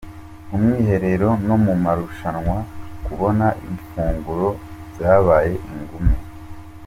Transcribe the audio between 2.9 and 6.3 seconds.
kubona ifunguro byabaye ingume.